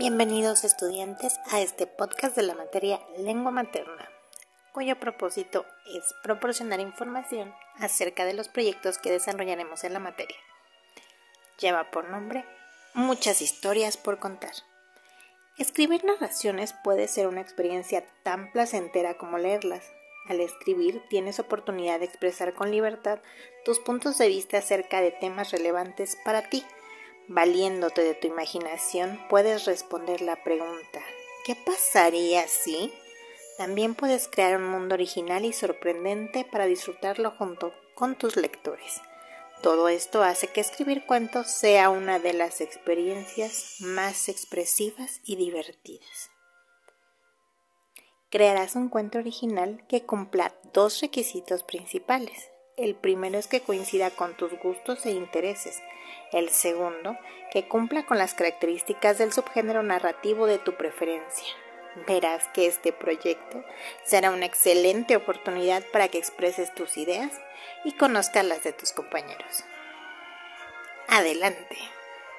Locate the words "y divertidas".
45.24-46.30